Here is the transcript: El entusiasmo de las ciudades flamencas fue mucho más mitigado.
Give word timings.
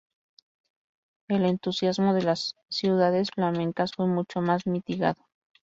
El 1.27 1.45
entusiasmo 1.45 2.15
de 2.15 2.23
las 2.23 2.55
ciudades 2.69 3.29
flamencas 3.29 3.91
fue 3.95 4.07
mucho 4.07 4.41
más 4.41 4.65
mitigado. 4.65 5.21